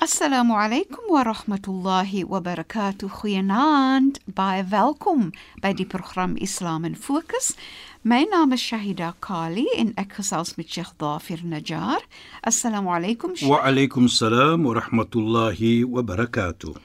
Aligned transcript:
Assalamu 0.00 0.54
alaykum 0.54 1.10
wa 1.10 1.24
rahmatullahi 1.24 2.22
wa 2.24 2.38
barakatuh. 2.40 3.10
Goeienaand. 3.10 4.20
Baie 4.30 4.62
welkom 4.62 5.32
by 5.60 5.72
die 5.74 5.86
program 5.86 6.36
Islam 6.36 6.84
in 6.84 6.94
Fokus. 6.94 7.56
My 8.04 8.22
naam 8.30 8.54
is 8.54 8.62
Shahida 8.62 9.16
Kali 9.18 9.66
en 9.74 9.90
ek 9.98 10.20
gesels 10.20 10.54
met 10.54 10.70
Sheikh 10.70 10.94
Dafir 11.02 11.42
Najjar. 11.42 11.98
Assalamu 12.46 12.94
alaykum. 12.94 13.34
Wa 13.42 13.58
alaykum 13.66 14.06
salaam 14.06 14.70
wa 14.70 14.78
rahmatullahi 14.78 15.82
wa 15.82 16.06
barakatuh. 16.06 16.78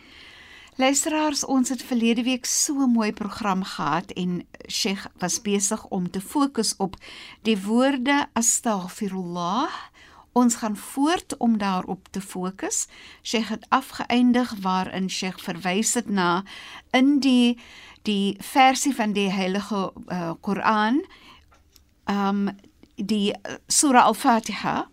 Luisteraars, 0.82 1.46
ons 1.46 1.70
het 1.70 1.86
verlede 1.86 2.24
week 2.26 2.50
so 2.50 2.74
'n 2.74 2.98
mooi 2.98 3.14
program 3.14 3.62
gehad 3.64 4.10
en 4.18 4.42
Sheikh 4.68 5.06
was 5.20 5.42
besig 5.42 5.86
om 5.86 6.10
te 6.10 6.22
fokus 6.22 6.74
op 6.78 6.96
die 7.44 7.62
woorde 7.62 8.26
astaghfirullah 8.34 9.70
Ons 10.34 10.56
gaan 10.56 10.76
voort 10.78 11.38
om 11.38 11.58
daarop 11.58 12.08
te 12.12 12.22
fokus. 12.22 12.88
Sheikh 13.22 13.50
het 13.50 13.66
afgeëindig 13.70 14.54
waarin 14.62 15.10
Sheikh 15.10 15.40
verwys 15.40 15.94
het 15.94 16.10
na 16.10 16.44
in 16.92 17.20
die 17.20 17.58
die 18.04 18.38
versie 18.42 18.96
van 18.96 19.14
die 19.14 19.30
Heilige 19.32 19.94
uh, 20.12 20.32
Koran, 20.42 21.06
um 22.06 22.50
die 22.96 23.32
Surah 23.68 24.06
Al-Fatiha 24.06 24.88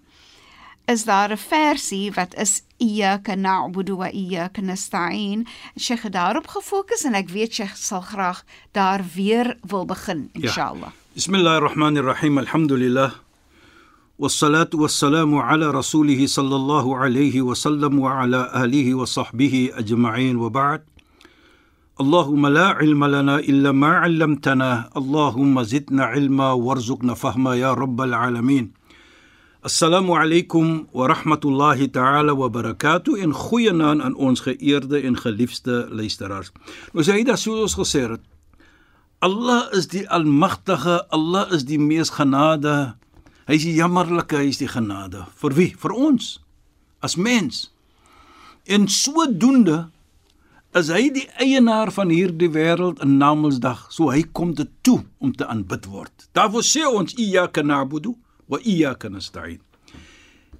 is 0.84 1.05
daar 1.05 1.30
'n 1.30 1.36
versie 1.36 2.12
wat 2.12 2.34
is 2.34 2.62
iyyaka 2.77 3.34
na'budu 3.34 3.97
wa 3.97 4.08
iyyaka 4.10 4.60
nasta'in. 4.60 5.47
Sheikh 5.78 6.02
het 6.02 6.12
daarop 6.12 6.47
gefokus 6.47 7.04
en 7.04 7.14
ek 7.14 7.28
weet 7.28 7.54
Sheikh 7.54 7.77
sal 7.77 8.00
graag 8.00 8.44
daar 8.72 9.04
weer 9.14 9.56
wil 9.62 9.84
begin 9.84 10.30
inshallah. 10.32 10.92
Ja. 10.92 11.14
Bismillahirrahmanirrahim. 11.14 12.38
Alhamdulillah. 12.38 13.29
والصلاة 14.19 14.69
والسلام 14.73 15.35
على 15.35 15.71
رسوله 15.71 16.27
صلى 16.27 16.55
الله 16.55 16.97
عليه 16.97 17.41
وسلم 17.41 17.99
وعلى 17.99 18.51
آله 18.63 18.95
وصحبه 18.95 19.69
أجمعين 19.73 20.35
وبعد 20.35 20.83
اللهم 22.01 22.47
لا 22.47 22.67
علم 22.67 23.05
لنا 23.05 23.39
إلا 23.39 23.71
ما 23.71 23.88
علمتنا 23.88 24.89
اللهم 24.97 25.63
زدنا 25.63 26.03
علما 26.05 26.51
وارزقنا 26.51 27.13
فهما 27.13 27.55
يا 27.55 27.73
رب 27.73 28.01
العالمين 28.01 28.71
السلام 29.65 30.11
عليكم 30.11 30.85
ورحمة 30.93 31.39
الله 31.45 31.85
تعالى 31.85 32.31
وبركاته 32.31 33.17
en 33.23 33.33
goeienaand 33.33 34.01
aan 34.01 34.15
ons 34.15 34.39
geëerde 34.39 35.01
en 35.01 35.17
geliefde 35.17 35.88
luisteraars. 35.89 36.51
Nou 36.93 37.03
sê 37.03 37.15
hy 37.17 37.23
dat 37.25 37.39
soos 37.41 37.63
ons 37.63 37.77
gesê 37.79 38.03
het 38.11 38.21
Allah 39.25 39.71
is 39.73 39.88
die 39.88 40.03
almagtige, 40.09 40.99
Allah 41.09 41.49
is 41.51 41.65
die 41.65 41.79
mees 41.79 42.11
genade 42.13 42.94
Hy 43.48 43.56
is 43.56 43.64
die 43.64 43.76
jammerlike, 43.78 44.36
hy 44.36 44.50
is 44.52 44.60
die 44.60 44.68
genade. 44.70 45.24
Vir 45.40 45.56
wie? 45.56 45.70
Vir 45.80 45.94
ons 45.96 46.38
as 47.00 47.16
mens. 47.16 47.70
En 48.68 48.88
sodoende 48.88 49.88
is 50.76 50.90
hy 50.92 51.08
die 51.14 51.26
eienaar 51.42 51.90
van 51.94 52.12
hierdie 52.12 52.50
wêreld 52.54 53.00
in 53.02 53.16
Namedsdag. 53.18 53.88
So 53.90 54.12
hy 54.12 54.22
kom 54.36 54.54
dit 54.54 54.70
toe 54.86 55.00
om 55.18 55.32
te 55.34 55.48
aanbid 55.48 55.88
word. 55.90 56.28
Daarvoor 56.36 56.66
sê 56.66 56.84
ons 56.86 57.16
iyyaka 57.18 57.64
na'budu 57.66 58.14
wa 58.50 58.60
iyyaka 58.62 59.10
nasta'in. 59.10 59.60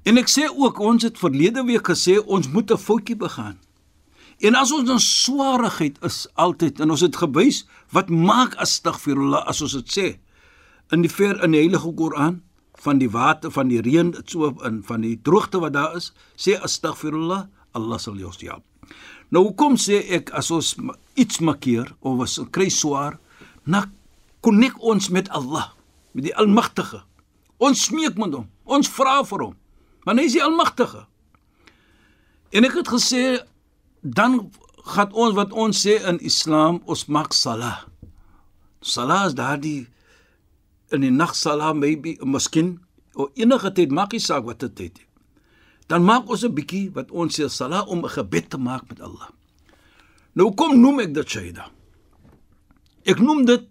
En 0.09 0.17
ek 0.17 0.31
sê 0.33 0.49
ook 0.49 0.81
ons 0.81 1.05
het 1.05 1.19
verlede 1.21 1.63
week 1.69 1.93
gesê 1.93 2.17
ons 2.19 2.49
moet 2.49 2.73
'n 2.73 2.79
foutjie 2.79 3.17
begaan. 3.17 3.59
En 4.41 4.55
as 4.55 4.73
ons 4.73 4.89
in 4.89 4.99
swaarigheid 4.99 5.99
is 6.05 6.27
altyd 6.35 6.81
en 6.81 6.91
ons 6.91 7.01
het 7.01 7.17
gewys 7.17 7.67
wat 7.93 8.09
maak 8.09 8.55
astaghfirullah 8.57 9.45
as 9.47 9.61
ons 9.61 9.73
dit 9.73 9.91
sê 9.99 10.19
in 10.91 11.03
die 11.03 11.13
ver 11.13 11.43
in 11.45 11.53
die 11.53 11.61
heilige 11.61 11.93
Koran 11.95 12.41
van 12.81 13.01
die 13.01 13.11
water 13.13 13.53
van 13.53 13.69
die 13.69 13.81
reën 13.85 14.15
so 14.25 14.51
in 14.67 14.81
van 14.87 15.05
die 15.05 15.17
droogte 15.23 15.61
wat 15.61 15.77
daar 15.77 15.97
is, 15.99 16.11
sê 16.37 16.57
astaghfirullah, 16.57 17.47
Allah 17.77 17.99
sal 18.01 18.17
jou 18.19 18.33
help. 18.41 18.65
Nou 19.31 19.45
hoekom 19.51 19.77
sê 19.79 20.01
ek 20.17 20.33
as 20.35 20.51
ons 20.51 20.75
iets 21.21 21.41
makkeer 21.45 21.93
of 22.01 22.23
as 22.25 22.39
ons 22.41 22.51
kry 22.51 22.71
swaar, 22.73 23.19
na 23.65 23.85
konnek 24.43 24.79
ons 24.81 25.11
met 25.13 25.29
Allah, 25.37 25.71
met 26.17 26.27
die 26.27 26.35
Almagtige. 26.35 27.05
Ons 27.61 27.85
smeek 27.91 28.17
met 28.19 28.35
hom, 28.35 28.49
ons 28.65 28.89
vra 28.89 29.21
vir 29.29 29.45
hom. 29.45 29.55
Want 30.09 30.19
hy 30.19 30.27
is 30.27 30.35
die 30.39 30.43
Almagtige. 30.43 31.05
En 32.51 32.67
ek 32.67 32.81
het 32.81 32.91
gesê 32.91 33.23
dan 34.01 34.49
gaan 34.91 35.13
ons 35.13 35.37
wat 35.37 35.53
ons 35.53 35.77
sê 35.77 35.99
in 36.09 36.19
Islam, 36.25 36.81
ons 36.89 37.07
maak 37.07 37.37
salah. 37.37 37.85
Salah 38.81 39.27
is 39.29 39.37
daardie 39.37 39.85
in 40.93 41.05
die 41.05 41.11
nag 41.11 41.35
salah 41.35 41.73
maybe 41.75 42.17
miskien 42.25 42.79
of 43.15 43.31
enige 43.35 43.73
tyd 43.73 43.91
maak 43.91 44.13
nie 44.13 44.23
saak 44.23 44.45
wat 44.45 44.61
dit 44.61 44.75
tyd. 44.75 45.01
Dan 45.91 46.05
maak 46.07 46.31
ons 46.31 46.45
'n 46.45 46.55
bietjie 46.55 46.91
wat 46.95 47.11
ons 47.11 47.35
sê 47.35 47.49
salah 47.49 47.87
om 47.89 48.05
'n 48.05 48.09
gebed 48.09 48.51
te 48.51 48.59
maak 48.59 48.89
met 48.89 49.01
Allah. 49.01 49.31
Nou 50.35 50.55
kom 50.55 50.81
noem 50.81 51.01
ek 51.01 51.15
dit 51.15 51.29
shaida. 51.29 51.71
Ek 53.05 53.19
noem 53.19 53.45
dit 53.45 53.67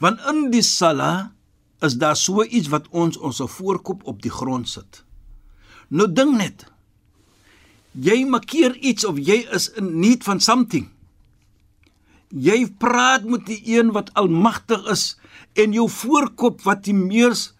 want 0.00 0.20
in 0.30 0.50
die 0.50 0.62
salah 0.62 1.30
is 1.80 1.96
daar 1.96 2.16
so 2.16 2.44
iets 2.44 2.68
wat 2.68 2.88
ons 2.90 3.16
ons 3.16 3.40
voorkop 3.44 4.04
op 4.04 4.22
die 4.22 4.32
grond 4.32 4.68
sit. 4.68 5.04
Nou 5.88 6.12
ding 6.12 6.36
net. 6.36 6.64
Jy 7.92 8.24
makkeer 8.24 8.76
iets 8.76 9.04
of 9.04 9.18
jy 9.18 9.46
is 9.52 9.68
in 9.68 9.98
need 10.00 10.24
van 10.24 10.40
something. 10.40 10.88
Jy 12.30 12.70
praat 12.78 13.24
met 13.24 13.46
die 13.46 13.60
een 13.76 13.90
wat 13.92 14.14
almagtig 14.14 14.86
is 14.90 15.16
en 15.54 15.72
jou 15.72 15.88
voorkop 15.88 16.62
wat 16.62 16.84
die 16.84 16.94
mees 16.94 17.50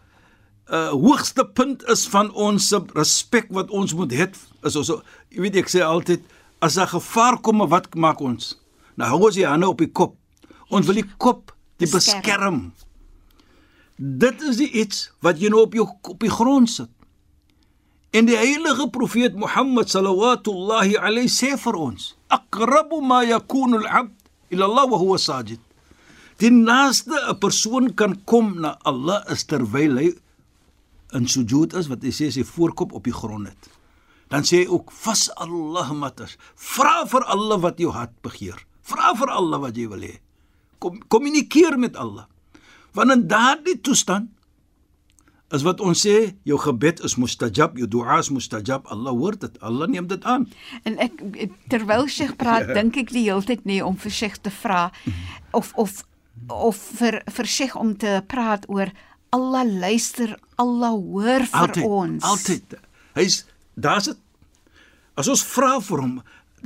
uh 0.70 0.92
hoogste 0.94 1.44
punt 1.44 1.82
is 1.90 2.06
van 2.08 2.30
ons 2.32 2.72
respek 2.94 3.48
wat 3.50 3.70
ons 3.70 3.94
moet 3.94 4.12
hê 4.14 4.28
is 4.68 4.76
ons 4.76 4.92
jy 5.30 5.42
weet 5.42 5.56
ek 5.64 5.72
sê 5.72 5.82
altyd 5.82 6.22
as 6.60 6.76
'n 6.76 6.86
gevaar 6.86 7.40
kom 7.40 7.58
wat 7.68 7.94
maak 7.94 8.20
ons? 8.20 8.56
Nou 8.96 9.08
hou 9.08 9.26
ons 9.26 9.34
die 9.34 9.46
hande 9.46 9.68
op 9.68 9.78
die 9.78 9.92
kop. 9.92 10.16
Ons 10.68 10.86
wil 10.86 10.94
die 10.94 11.10
kop 11.16 11.52
die 11.78 11.88
beskerm, 11.88 12.20
beskerm. 12.20 12.72
dit 13.96 14.42
is 14.42 14.56
die 14.56 14.70
iets 14.70 15.10
wat 15.20 15.40
jy 15.40 15.48
nou 15.48 15.62
op 15.62 15.74
jou 15.74 15.86
op 16.02 16.20
die 16.20 16.30
grond 16.30 16.70
sit. 16.70 16.90
En 18.10 18.26
die 18.26 18.36
heilige 18.36 18.88
profeet 18.90 19.34
Mohammed 19.34 19.88
sallallahu 19.88 20.96
alayhi 20.98 21.28
sê 21.28 21.56
vir 21.56 21.76
ons 21.76 22.14
aqrabu 22.28 23.00
ma 23.00 23.22
yakunu 23.24 23.76
al-'abd 23.78 24.14
ila 24.50 24.64
Allah 24.64 24.90
wa 24.90 24.98
huwa 24.98 25.18
sajid 25.18 25.60
Die 26.40 26.50
naaste 26.50 27.12
'n 27.28 27.38
persoon 27.38 27.94
kan 27.94 28.24
kom 28.24 28.60
na 28.60 28.78
Allah 28.82 29.24
is 29.28 29.44
terwyl 29.44 29.98
hy 29.98 30.08
in 31.12 31.26
sujud 31.28 31.74
is 31.74 31.88
wat 31.88 32.02
hy 32.02 32.10
sê 32.10 32.30
sy 32.32 32.44
voorkop 32.44 32.92
op 32.92 33.04
die 33.04 33.12
grond 33.12 33.48
het. 33.48 33.68
Dan 34.30 34.42
sê 34.42 34.64
hy 34.64 34.66
ook 34.70 34.90
fas 34.92 35.28
Allah 35.36 35.92
matas. 35.92 36.38
Vra 36.56 37.04
vir 37.04 37.24
Allah 37.24 37.60
wat 37.60 37.78
jou 37.78 37.92
hart 37.92 38.14
begeer. 38.22 38.56
Vra 38.82 39.12
vir 39.14 39.28
Allah 39.28 39.60
wat 39.60 39.76
jy 39.76 39.88
wil 39.88 40.00
hê. 40.00 40.20
Kom 40.78 41.02
kommunikeer 41.08 41.78
met 41.78 41.96
Allah. 41.96 42.26
Want 42.94 43.12
in 43.12 43.28
daardie 43.28 43.80
toestand 43.80 44.30
is 45.50 45.62
wat 45.66 45.80
ons 45.80 46.06
sê 46.06 46.36
jou 46.46 46.56
gebed 46.58 47.02
is 47.04 47.16
mustajab, 47.18 47.76
jou 47.76 47.86
dua 47.86 48.18
is 48.18 48.30
mustajab. 48.30 48.86
Allah 48.88 49.12
hoor 49.12 49.36
dit. 49.36 49.60
Allah 49.60 49.88
neem 49.88 50.06
dit 50.06 50.24
aan. 50.24 50.46
En 50.84 50.96
ek 50.98 51.20
terwyl 51.68 52.06
Sheikh 52.06 52.36
praat, 52.38 52.70
dink 52.78 52.96
ek 52.96 53.10
die 53.10 53.26
hele 53.28 53.44
tyd 53.44 53.66
nee 53.66 53.84
om 53.84 53.98
vir 53.98 54.14
Sheikh 54.14 54.40
te 54.40 54.50
vra 54.50 54.88
of 55.52 55.74
of 55.74 56.04
of 56.48 56.76
vir 56.98 57.20
vir 57.28 57.46
Sheikh 57.46 57.76
om 57.76 57.94
te 57.96 58.20
praat 58.28 58.66
oor 58.68 58.92
Allah 59.30 59.62
luister, 59.64 60.34
Allah 60.58 60.90
hoor 60.96 61.44
vir 61.46 61.60
altyd, 61.60 61.84
ons. 61.86 62.24
Altyd. 62.24 62.74
Hy's 63.14 63.44
daar's 63.78 64.10
dit. 64.10 64.18
As 65.14 65.28
ons 65.30 65.44
vra 65.46 65.76
vir 65.84 66.02
hom, 66.02 66.16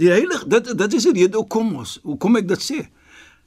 die 0.00 0.10
heilige 0.12 0.48
dit 0.48 0.72
dit 0.78 0.96
is 0.98 1.08
die 1.10 1.16
rede 1.20 1.40
hoekom 1.40 1.74
ons, 1.82 1.98
hoekom 2.06 2.40
ek 2.40 2.48
dit 2.54 2.64
sê. 2.64 2.80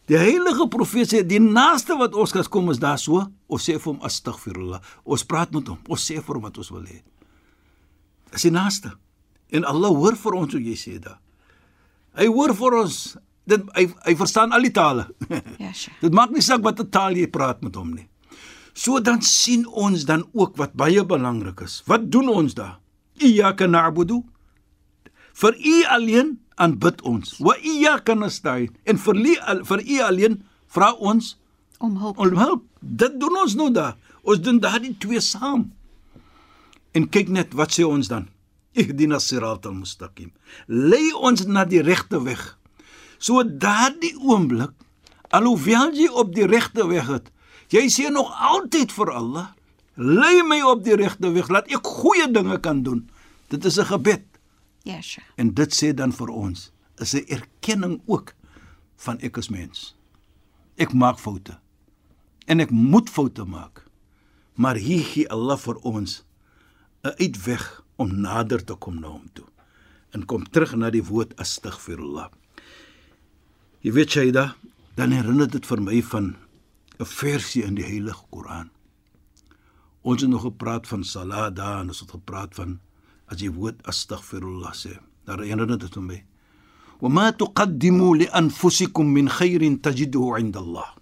Die 0.07 0.19
heilige 0.19 0.69
profeet 0.71 1.11
sê 1.11 1.23
die 1.27 1.41
naaste 1.43 1.97
wat 1.99 2.15
ons 2.15 2.31
kan 2.31 2.45
kom 2.51 2.69
is 2.71 2.79
daar 2.79 2.99
so, 3.01 3.25
ons 3.51 3.65
sê 3.65 3.75
vir 3.75 3.89
hom 3.91 4.03
astaghfirullah. 4.07 4.79
Ons 5.03 5.25
praat 5.27 5.51
met 5.55 5.67
hom, 5.67 5.79
ons 5.89 6.03
sê 6.11 6.21
vir 6.21 6.37
hom 6.37 6.45
wat 6.47 6.59
ons 6.61 6.71
wil 6.71 6.85
hê. 6.87 7.01
Dis 8.31 8.47
die 8.47 8.53
naaste. 8.53 8.93
En 9.51 9.65
Allah 9.67 9.91
hoor 9.95 10.15
vir 10.19 10.35
ons 10.37 10.55
hoe 10.55 10.63
jy 10.63 10.75
sê 10.79 10.97
da. 11.03 11.17
Hy 12.17 12.27
hoor 12.31 12.53
vir 12.57 12.77
ons. 12.83 13.01
Dit 13.47 13.63
hy 13.77 13.85
hy 14.05 14.13
verstaan 14.19 14.51
al 14.51 14.65
die 14.67 14.73
tale. 14.75 15.07
Ja, 15.63 15.71
Sheikh. 15.73 15.99
Dit 16.03 16.13
maak 16.13 16.31
nie 16.35 16.43
saak 16.43 16.61
watter 16.65 16.87
taal 16.91 17.15
jy 17.15 17.27
praat 17.31 17.61
met 17.63 17.75
hom 17.79 17.93
nie. 17.95 18.07
So 18.77 18.99
dan 19.01 19.21
sien 19.25 19.63
ons 19.67 20.03
dan 20.05 20.25
ook 20.37 20.57
wat 20.59 20.75
baie 20.77 21.01
belangrik 21.07 21.63
is. 21.65 21.79
Wat 21.89 22.11
doen 22.13 22.27
ons 22.29 22.53
daar? 22.57 22.75
Iyyaka 23.17 23.65
na'budu. 23.67 24.19
Vir 25.37 25.55
U 25.57 25.75
alleen 25.95 26.35
aanbid 26.57 27.01
ons. 27.05 27.37
Wa 27.41 27.55
iyyaka 27.57 28.13
nasta'in. 28.17 28.69
En 28.85 28.97
vir 29.01 29.15
li, 29.17 29.33
vir 29.69 29.81
U 29.81 29.97
alleen 30.11 30.39
vra 30.73 30.91
ons 30.93 31.35
Om 31.79 31.97
hulp. 32.01 32.17
om 32.17 32.37
hulp. 32.37 32.63
Dit 32.81 33.19
doen 33.21 33.35
ons 33.41 33.55
nou 33.55 33.71
daar. 33.73 33.95
Ons 34.25 34.41
doen 34.41 34.59
daardie 34.59 34.95
twee 34.97 35.21
saam. 35.21 35.67
En 36.97 37.05
kyk 37.09 37.29
net 37.29 37.53
wat 37.57 37.73
sê 37.73 37.85
ons 37.85 38.07
dan? 38.09 38.27
Ihdina 38.77 39.19
siratal 39.21 39.73
mustaqim. 39.77 40.31
Lei 40.67 41.13
ons 41.13 41.45
na 41.45 41.65
die 41.65 41.81
regte 41.85 42.21
weg. 42.25 42.57
So 43.17 43.43
daardie 43.43 44.15
oomblik 44.19 44.71
alhoewel 45.29 45.91
jy 45.95 46.07
op 46.07 46.33
die 46.35 46.47
regte 46.47 46.87
weg 46.87 47.07
het, 47.11 47.31
jy 47.73 47.87
sê 47.91 48.09
nog 48.13 48.31
altyd 48.31 48.93
vir 48.95 49.11
Allah, 49.11 49.47
lei 49.95 50.43
my 50.47 50.61
op 50.63 50.83
die 50.85 50.95
regte 50.95 51.31
weg, 51.35 51.49
laat 51.51 51.67
ek 51.73 51.83
goeie 51.83 52.29
dinge 52.31 52.59
kan 52.63 52.83
doen. 52.85 53.09
Dit 53.51 53.65
is 53.65 53.79
'n 53.79 53.85
gebed. 53.85 54.23
Ja, 54.83 55.01
Sheikh. 55.01 55.27
En 55.35 55.53
dit 55.53 55.71
sê 55.73 55.93
dan 55.93 56.11
vir 56.11 56.29
ons 56.29 56.71
is 56.97 57.13
'n 57.13 57.25
erkenning 57.27 58.01
ook 58.05 58.33
van 58.95 59.19
ek 59.19 59.37
is 59.37 59.49
mens. 59.49 59.95
Ek 60.75 60.93
maak 60.93 61.19
foute. 61.19 61.59
En 62.45 62.59
ek 62.59 62.69
moet 62.69 63.09
foute 63.09 63.45
maak. 63.45 63.85
Maar 64.53 64.75
hier 64.75 65.03
gee 65.03 65.29
Allah 65.29 65.57
vir 65.57 65.75
ons 65.75 66.23
'n 67.03 67.13
uitweg 67.17 67.83
om 67.95 68.21
nader 68.21 68.63
te 68.63 68.75
kom 68.75 68.99
na 68.99 69.07
hom 69.07 69.29
toe. 69.33 69.45
En 70.11 70.25
kom 70.25 70.43
terug 70.49 70.75
na 70.75 70.89
die 70.89 71.03
woord 71.03 71.35
astaghfirullah. 71.35 72.29
Jy 73.87 73.93
weet 73.95 74.11
Shaida, 74.11 74.41
dan 74.99 75.13
herinner 75.15 75.47
dit 75.47 75.63
vir 75.63 75.79
my 75.79 76.01
van 76.03 76.25
'n 76.99 77.05
versie 77.07 77.63
in 77.63 77.75
die 77.75 77.85
Heilige 77.87 78.25
Koran. 78.29 78.69
Ons 80.03 80.21
het 80.21 80.29
nog 80.29 80.41
gepraat 80.41 80.87
van 80.87 81.03
salat 81.03 81.55
daar 81.55 81.79
en 81.79 81.87
ons 81.87 81.99
het 81.99 82.11
gepraat 82.11 82.55
van 82.55 82.79
as 83.27 83.39
jy 83.39 83.49
woord 83.49 83.79
astaghfirullah 83.87 84.73
sê. 84.73 84.99
Daar 85.23 85.39
herinner 85.39 85.79
dit 85.79 85.93
vir 85.93 86.03
my. 86.03 86.25
Wa 86.99 87.09
ma 87.09 87.31
tuqaddimu 87.31 88.17
li 88.17 88.27
anfusikum 88.27 89.13
min 89.13 89.29
khairin 89.29 89.79
tajiduhu 89.79 90.37
'inda 90.37 90.59
Allah. 90.59 90.95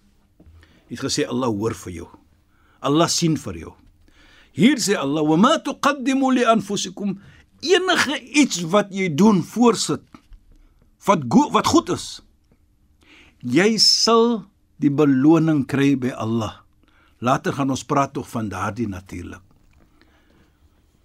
Jy 0.88 0.96
het 0.96 1.00
gesê 1.00 1.26
Allah 1.28 1.50
hoor 1.50 1.74
vir 1.74 1.94
jou. 1.94 2.10
Allah 2.82 3.08
sien 3.08 3.36
vir 3.38 3.58
jou. 3.58 3.74
Hier 4.52 4.78
sê 4.78 4.94
Allah 4.96 5.24
wa 5.24 5.38
ma 5.38 5.58
tuqaddimu 5.58 6.34
li 6.34 6.44
anfusikum 6.46 7.20
enige 7.62 8.22
iets 8.22 8.62
wat 8.62 8.94
jy 8.94 9.16
doen 9.16 9.42
voorsit 9.44 10.02
wat 11.06 11.24
go 11.28 11.50
wat 11.50 11.66
goed 11.66 11.90
is. 11.90 12.25
Jy 13.46 13.76
sal 13.82 14.48
die 14.82 14.90
beloning 14.90 15.66
kry 15.70 15.94
by 16.00 16.16
Allah. 16.18 16.66
Later 17.22 17.54
gaan 17.54 17.74
ons 17.74 17.86
praat 17.86 18.16
tog 18.16 18.28
van 18.32 18.50
daardie 18.50 18.90
natuurlik. 18.90 19.44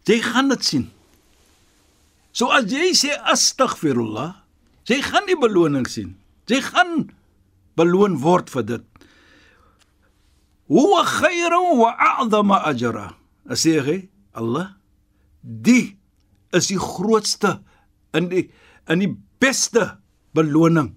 Jy 0.08 0.19
gaan 0.25 0.48
dit 0.50 0.64
sien. 0.64 0.87
So 2.32 2.48
as 2.50 2.66
jy 2.70 2.90
sê 2.96 3.12
astaghfirullah, 3.31 4.32
jy 4.88 4.98
gaan 5.04 5.28
die 5.28 5.38
beloning 5.38 5.87
sien. 5.87 6.16
Jy 6.50 6.62
gaan 6.66 7.10
beloon 7.78 8.16
word 8.22 8.50
vir 8.50 8.66
dit. 8.66 8.86
Huwa 10.70 11.04
khairan 11.06 11.76
wa 11.78 11.93
a'zama 11.94 12.62
ajra. 12.70 13.10
Sê 13.54 13.76
hy, 13.84 13.98
Allah, 14.34 14.78
die 15.43 15.98
is 16.56 16.70
die 16.70 16.81
grootste 16.81 17.58
in 18.16 18.31
die 18.31 18.48
in 18.90 19.04
die 19.04 19.12
beste 19.43 20.00
beloning. 20.34 20.94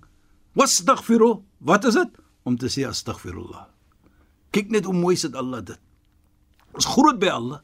Wastaghfiru, 0.54 1.42
wat 1.66 1.86
is 1.90 1.98
dit? 1.98 2.20
Om 2.46 2.58
te 2.62 2.70
sê 2.70 2.86
astaghfirullah. 2.86 3.66
Kyk 4.54 4.70
net 4.74 4.86
hoe 4.86 4.94
mooi 4.94 5.16
sit 5.18 5.36
Allah 5.36 5.64
dit. 5.66 5.80
Is 6.78 6.86
groot 6.90 7.18
by 7.22 7.32
Allah. 7.34 7.62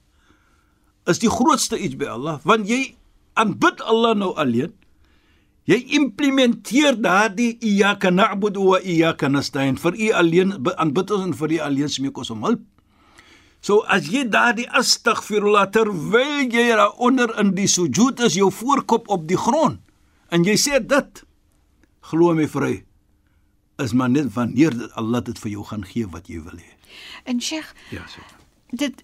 Is 1.09 1.21
die 1.21 1.29
grootste 1.29 1.77
iets 1.77 1.97
by 1.99 2.09
Allah, 2.09 2.39
want 2.45 2.69
jy 2.69 2.95
aanbid 3.37 3.81
Allah 3.85 4.15
nou 4.17 4.33
alleen. 4.37 4.73
Jy 5.69 5.83
implementeer 5.99 6.97
daardie 6.97 7.59
iyyaka 7.61 8.09
na'budu 8.09 8.71
wa 8.71 8.79
iyyaka 8.81 9.29
nasta'in 9.29 9.77
vir 9.77 9.93
u 9.93 10.09
alleen 10.17 10.55
aanbid 10.57 11.13
ons 11.13 11.27
en 11.27 11.35
vir 11.37 11.53
u 11.59 11.59
alleen 11.67 11.91
smeek 11.93 12.17
ons 12.17 12.33
om 12.33 12.45
hulp. 12.47 12.63
So 13.61 13.83
as 13.91 14.07
jy 14.09 14.23
daardie 14.31 14.69
astaghfirullah 14.81 15.67
terwyl 15.75 16.47
jy 16.49 16.71
daaronder 16.73 17.35
in 17.41 17.53
die 17.57 17.67
sujud 17.69 18.23
is, 18.25 18.39
jou 18.39 18.49
voorkop 18.49 19.11
op 19.13 19.27
die 19.29 19.37
grond 19.37 19.83
en 20.33 20.45
jy 20.45 20.55
sê 20.57 20.79
dit, 20.81 21.21
glo 22.09 22.33
my 22.35 22.47
vry, 22.47 22.83
is 23.79 23.93
maar 23.93 24.09
net 24.09 24.33
wanneer 24.33 24.73
dit 24.75 24.91
Allah 24.99 25.21
dit 25.23 25.39
vir 25.39 25.51
jou 25.53 25.63
gaan 25.69 25.85
gee 25.87 26.07
wat 26.11 26.27
jy 26.27 26.41
wil 26.43 26.57
hê. 26.59 26.71
En 27.29 27.39
Sheikh, 27.41 27.69
Ja, 27.93 28.05
so. 28.07 28.21
dit 28.71 29.03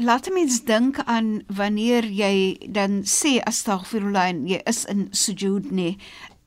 laat 0.00 0.28
mens 0.32 0.62
dink 0.64 0.98
aan 1.04 1.42
wanneer 1.52 2.04
jy 2.08 2.56
dan 2.72 3.02
sê 3.04 3.38
astaghfirullah 3.44 4.28
en 4.32 4.46
jy 4.48 4.58
is 4.66 4.84
in 4.88 5.08
sujud 5.12 5.70
nie 5.70 5.98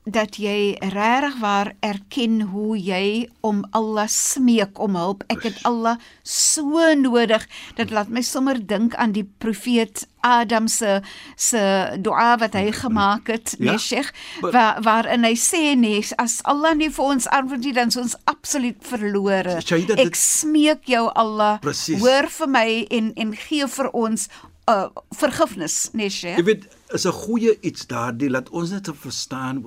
dat 0.06 0.36
jy 0.38 0.76
regtig 0.94 1.34
waar 1.42 1.72
erken 1.82 2.40
hoe 2.52 2.76
jy 2.78 3.26
om 3.42 3.64
Allah 3.74 4.06
smeek 4.06 4.78
om 4.78 4.94
hulp. 4.94 5.24
Ek 5.26 5.42
het 5.42 5.58
Allah 5.66 5.96
so 6.22 6.92
nodig. 6.94 7.42
Dit 7.74 7.90
laat 7.90 8.08
my 8.14 8.22
sommer 8.22 8.60
dink 8.66 8.94
aan 8.94 9.12
die 9.16 9.24
profeet 9.42 10.04
Adam 10.22 10.68
se 10.70 11.00
se 11.36 11.60
dua 12.02 12.36
wat 12.38 12.54
hy 12.54 12.70
gemaak 12.74 13.26
het, 13.30 13.54
Ja, 13.58 13.70
nee 13.72 13.78
Sheikh, 13.78 14.12
waar 14.42 14.78
waarin 14.82 15.24
hy 15.26 15.34
sê 15.38 15.74
nee, 15.78 16.02
as 16.22 16.38
Allah 16.44 16.74
nie 16.74 16.90
vir 16.90 17.04
ons 17.04 17.26
antwoord 17.30 17.64
nie, 17.66 17.72
dan 17.74 17.88
is 17.88 17.96
ons 17.96 18.16
absoluut 18.30 18.78
verlore. 18.80 19.58
Shaida, 19.62 19.94
Ek 20.02 20.14
smeek 20.18 20.86
jou 20.90 21.08
Allah, 21.14 21.58
Presies. 21.62 21.98
hoor 22.02 22.30
vir 22.30 22.48
my 22.48 22.68
en 22.90 23.12
en 23.16 23.34
gee 23.34 23.66
vir 23.66 23.90
ons 23.92 24.28
uh 24.68 24.86
vergifnis, 25.14 25.90
nee 25.94 26.10
Sheikh. 26.10 26.38
Jy 26.38 26.44
weet, 26.44 26.64
is 26.94 27.06
'n 27.06 27.12
goeie 27.12 27.58
iets 27.62 27.86
daardie 27.86 28.30
laat 28.30 28.50
ons 28.50 28.70
net 28.70 28.88
verstaan. 28.94 29.64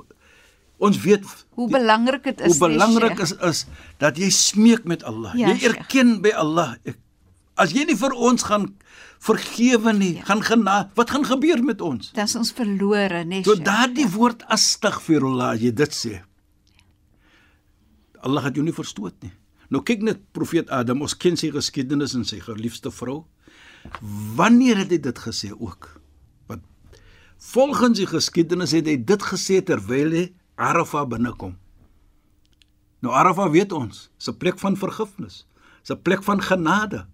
Ons 0.80 0.96
weet 1.04 1.26
Hoe 1.60 1.68
belangrik 1.70 2.24
dit 2.24 2.40
is, 2.42 2.54
hoe 2.56 2.70
belangrik 2.70 3.18
Sheikh. 3.20 3.42
is 3.44 3.50
is 3.50 3.66
dat 4.00 4.18
jy 4.18 4.30
smeek 4.32 4.86
met 4.88 5.04
Allah. 5.04 5.34
Ja, 5.36 5.50
jy 5.52 5.58
Sheikh. 5.60 5.76
erken 5.76 6.14
by 6.24 6.32
Allah. 6.40 6.78
Ek, 6.88 6.96
as 7.60 7.74
jy 7.76 7.84
nie 7.90 7.98
vir 8.00 8.16
ons 8.16 8.46
gaan 8.48 8.70
vergewe 9.20 9.92
nie, 9.94 10.14
ja. 10.22 10.24
gaan 10.30 10.40
gena, 10.48 10.78
wat 10.96 11.12
gaan 11.12 11.26
gebeur 11.28 11.60
met 11.68 11.82
ons? 11.84 12.14
Dan 12.16 12.30
is 12.32 12.36
ons 12.40 12.54
verlore, 12.56 13.26
nee 13.28 13.44
So 13.44 13.58
Sheikh. 13.58 13.66
daardie 13.68 14.08
woord 14.14 14.46
astaghfirullah, 14.48 15.58
as 15.58 15.66
jy 15.68 15.74
dit 15.76 15.92
sê. 15.98 16.14
Allah 18.24 18.48
het 18.50 18.56
jou 18.60 18.64
nie 18.66 18.76
verstoot 18.76 19.16
nie. 19.24 19.32
Nou 19.70 19.84
kyk 19.86 20.02
net 20.04 20.22
profeet 20.36 20.72
Adam, 20.74 21.04
ons 21.06 21.14
ken 21.16 21.38
sy 21.38 21.52
geskiedenis 21.54 22.16
en 22.18 22.24
sy 22.28 22.40
geliefde 22.44 22.92
vrou. 22.92 23.26
Wanneer 24.40 24.82
het 24.84 24.92
hy 24.96 24.98
dit 25.04 25.22
gesê 25.24 25.52
ook? 25.54 25.92
Wat 26.50 26.64
volgens 27.54 28.00
die 28.02 28.08
geskiedenis 28.10 28.74
het 28.76 28.88
hy 28.90 28.98
dit 28.98 29.24
gesê 29.24 29.60
terwyl 29.64 30.12
hy 30.16 30.26
Arafah 30.60 31.06
binnekom. 31.08 31.56
Nou 33.00 33.14
Arafah 33.16 33.48
weet 33.52 33.72
ons, 33.72 34.10
is 34.20 34.28
'n 34.28 34.38
plek 34.38 34.60
van 34.60 34.76
vergifnis, 34.78 35.46
is 35.84 35.90
'n 35.92 36.02
plek 36.02 36.24
van 36.24 36.42
genade. 36.42 37.06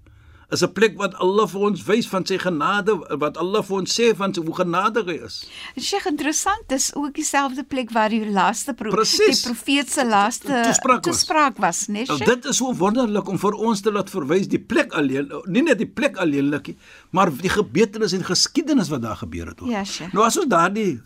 Is 0.52 0.62
'n 0.64 0.72
plek 0.74 0.98
wat 0.98 1.14
Allah 1.16 1.48
vir 1.48 1.62
ons 1.62 1.84
wys 1.84 2.08
van 2.08 2.26
sy 2.26 2.38
genade, 2.38 2.94
wat 3.20 3.38
Allah 3.38 3.64
vir 3.64 3.78
ons 3.78 4.00
sê 4.00 4.16
van 4.16 4.34
hoe 4.36 4.56
genadig 4.56 5.06
hy 5.06 5.18
is. 5.26 5.48
Sheikh 5.78 6.06
interessant, 6.06 6.62
dis 6.68 6.96
ook 6.96 7.14
dieselfde 7.14 7.64
plek 7.64 7.92
waar 7.92 8.10
die 8.10 8.30
laaste 8.30 8.74
pro 8.74 8.90
Presies. 8.92 9.42
die 9.42 9.52
profeet 9.52 9.90
se 9.92 10.06
laaste 10.06 10.62
Toespraak 10.66 11.04
was. 11.06 11.18
toespraak 11.18 11.58
was, 11.58 11.88
nee 11.88 12.06
Nou, 12.06 12.18
Sheikh. 12.18 12.34
dit 12.34 12.46
is 12.46 12.58
so 12.58 12.74
wonderlik 12.74 13.28
om 13.28 13.38
vir 13.40 13.54
ons 13.54 13.82
te 13.82 13.92
laat 13.92 14.10
verwys 14.10 14.48
die 14.48 14.60
plek 14.60 14.94
alleen, 14.94 15.32
nie 15.46 15.62
net 15.64 15.78
die 15.78 15.88
plek 15.88 16.18
alleenlik 16.18 16.76
maar 17.12 17.32
die 17.38 17.50
gebeurtenis 17.50 18.14
en 18.14 18.24
geskiedenis 18.24 18.90
wat 18.90 19.02
daar 19.02 19.18
gebeur 19.18 19.48
het 19.48 19.62
ook. 19.62 19.70
Ja, 19.70 19.84
Sheikh. 19.84 20.14
Nou 20.14 20.26
as 20.26 20.38
ons 20.38 20.48
daardie 20.48 21.02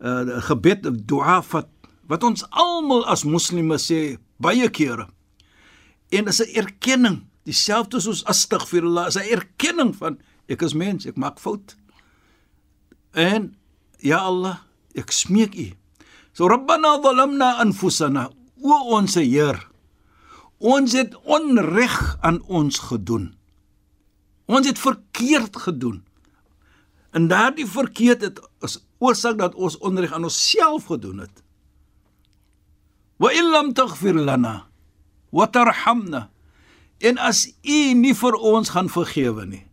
uh, 0.00 0.40
gebed 0.42 1.06
dua 1.06 1.42
vat 1.42 1.68
wat 2.10 2.26
ons 2.26 2.42
almal 2.50 3.04
as 3.06 3.22
moslimme 3.22 3.78
sê 3.78 4.18
baie 4.42 4.66
kere. 4.74 5.06
En 6.10 6.26
is 6.26 6.42
'n 6.42 6.50
erkenning, 6.58 7.18
dieselfde 7.46 8.00
soos 8.00 8.24
astaghfirullah, 8.24 9.06
is 9.06 9.16
'n 9.16 9.30
erkenning 9.30 9.94
van 9.96 10.18
ek 10.48 10.62
is 10.62 10.74
mens, 10.74 11.06
ek 11.06 11.16
maak 11.16 11.38
fout. 11.38 11.76
En 13.14 13.54
ja 13.98 14.18
Allah, 14.18 14.58
ek 14.94 15.12
smeek 15.12 15.54
U. 15.54 15.72
So 16.32 16.48
Rabbana 16.48 17.00
zalamna 17.02 17.58
anfusana, 17.62 18.30
o 18.62 18.96
ons 18.96 19.14
Heer. 19.14 19.68
Ons 20.58 20.92
het 20.92 21.14
onreg 21.24 22.16
aan 22.20 22.42
ons 22.42 22.78
gedoen. 22.78 23.34
Ons 24.46 24.66
het 24.66 24.78
verkeerd 24.78 25.56
gedoen. 25.56 26.04
En 27.10 27.28
daardie 27.28 27.66
verkeerd 27.66 28.20
het 28.20 28.40
oorsaak 28.98 29.38
dat 29.38 29.54
ons 29.54 29.78
onreg 29.78 30.12
aan 30.12 30.24
onsself 30.24 30.84
gedoen 30.84 31.18
het. 31.18 31.42
Wa 33.20 33.32
illam 33.36 33.74
taghfir 33.76 34.16
lana 34.16 34.70
wa 35.32 35.46
tarhamna. 35.46 36.28
En 37.00 37.18
as 37.20 37.46
U 37.64 37.80
nie 37.96 38.14
vir 38.16 38.36
ons 38.36 38.72
gaan 38.72 38.88
vergewe 38.92 39.44
nie. 39.48 39.64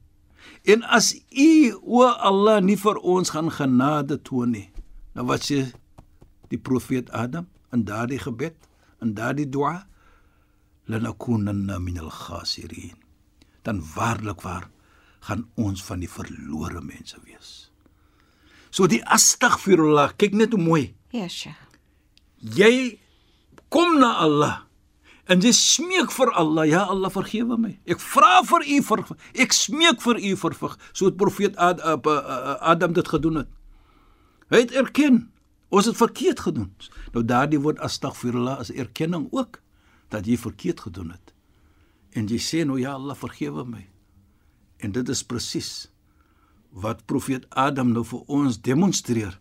En 0.67 0.83
as 0.83 1.13
U 1.31 1.51
o 1.79 2.03
Allah 2.07 2.59
nie 2.63 2.77
vir 2.79 2.99
ons 2.99 3.31
gaan 3.31 3.51
genade 3.51 4.19
toon 4.27 4.51
nie. 4.55 4.67
Nou 5.15 5.27
wat 5.31 5.47
sê 5.47 5.63
die 6.51 6.59
profeet 6.59 7.11
Adam 7.15 7.47
in 7.75 7.83
daardie 7.87 8.19
gebed, 8.19 8.55
in 9.03 9.15
daardie 9.15 9.47
dua, 9.47 9.87
lanakunanna 10.87 11.79
minal 11.83 12.11
khasirin. 12.11 12.95
Dan 13.63 13.83
waarlik 13.95 14.43
waar 14.43 14.69
gaan 15.27 15.47
ons 15.59 15.83
van 15.83 16.03
die 16.03 16.11
verlore 16.11 16.83
mense 16.83 17.19
wees. 17.25 17.71
So 18.71 18.87
die 18.87 19.01
astaghfirullah, 19.03 20.13
kyk 20.19 20.35
net 20.35 20.55
hoe 20.55 20.61
mooi. 20.61 20.83
Ja, 21.15 21.27
Sheikh. 21.31 21.59
Jy 22.55 22.99
kom 23.69 23.99
na 23.99 24.15
Allah 24.23 24.55
en 25.27 25.41
jy 25.43 25.51
smeek 25.51 26.11
vir 26.15 26.31
Allah, 26.39 26.67
ja 26.69 26.85
Allah 26.87 27.11
vergewe 27.11 27.57
my. 27.59 27.73
Ek 27.89 27.99
vra 27.99 28.39
vir 28.47 28.63
U 28.63 28.77
vir 28.89 29.03
ek 29.43 29.55
smeek 29.55 29.99
vir 30.03 30.21
U 30.23 30.35
vir 30.43 30.55
vir 30.61 30.75
so 30.93 31.09
het 31.09 31.17
profeet 31.19 31.57
Ad, 31.59 31.83
uh, 31.83 31.97
uh, 31.99 32.55
Adam 32.61 32.95
dit 32.95 33.07
gedoen 33.07 33.43
het. 33.43 33.49
Hy 34.53 34.63
het 34.63 34.75
erken 34.79 35.25
ons 35.69 35.89
het 35.89 35.99
verkeerd 35.99 36.39
gedoen. 36.39 36.71
Nou 37.11 37.25
daardie 37.27 37.59
woord 37.59 37.81
astaghfirullah 37.83 38.61
is 38.63 38.71
erkenning 38.71 39.27
ook 39.35 39.59
dat 40.13 40.27
jy 40.27 40.37
verkeerd 40.39 40.85
gedoen 40.87 41.11
het. 41.11 41.33
En 42.15 42.29
jy 42.31 42.39
sê 42.39 42.63
nou 42.63 42.79
ja 42.79 42.95
Allah 42.95 43.17
vergewe 43.19 43.65
my. 43.67 43.83
En 44.79 44.93
dit 44.95 45.09
is 45.09 45.23
presies 45.27 45.89
wat 46.71 47.05
profeet 47.09 47.47
Adam 47.49 47.91
nou 47.91 48.05
vir 48.05 48.23
ons 48.31 48.61
demonstreer 48.61 49.39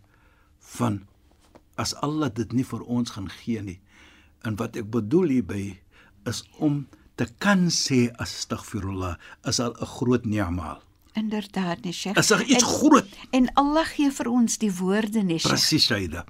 van 0.75 1.05
as 1.77 1.93
Allah 2.03 2.31
dit 2.33 2.53
nie 2.57 2.65
vir 2.65 2.83
ons 2.83 3.13
gaan 3.15 3.29
gee 3.29 3.61
nie. 3.61 3.79
En 4.41 4.55
wat 4.55 4.75
ek 4.75 4.89
bedoel 4.91 5.37
hierby 5.37 5.79
is 6.29 6.43
om 6.59 6.87
te 7.17 7.25
kan 7.41 7.67
sê 7.73 8.07
astaghfirullah 8.21 9.15
is 9.49 9.59
al 9.59 9.73
'n 9.73 9.85
groot 9.97 10.25
ni'mal. 10.25 10.81
Inderdaad, 11.13 11.81
nee, 11.81 11.93
Sheikh. 11.93 12.17
Is 12.17 12.27
daar 12.27 12.43
iets 12.43 12.63
en, 12.63 12.69
groot? 12.69 13.07
En 13.31 13.53
Allah 13.53 13.85
gee 13.85 14.11
vir 14.11 14.27
ons 14.29 14.57
die 14.57 14.71
woorde, 14.71 15.23
nee, 15.23 15.37
Sheikh. 15.37 15.53
Presies, 15.53 15.85
Shaida. 15.85 16.25